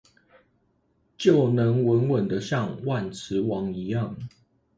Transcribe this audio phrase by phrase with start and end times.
[1.15, 4.15] 就能穩穩的像萬磁王一樣